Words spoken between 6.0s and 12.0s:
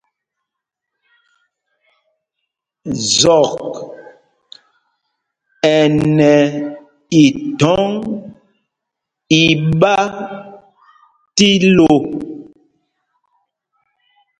nɛ ithɔ̌ŋ iɓá tí lô.